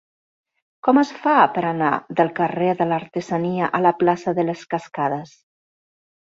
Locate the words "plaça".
4.01-4.35